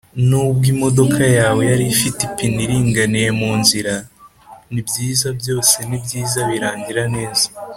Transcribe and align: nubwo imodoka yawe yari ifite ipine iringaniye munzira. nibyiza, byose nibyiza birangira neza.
nubwo 0.27 0.65
imodoka 0.73 1.23
yawe 1.37 1.61
yari 1.71 1.85
ifite 1.93 2.19
ipine 2.29 2.59
iringaniye 2.65 3.29
munzira. 3.39 3.93
nibyiza, 4.73 5.27
byose 5.39 5.75
nibyiza 5.89 6.39
birangira 6.49 7.03
neza. 7.15 7.45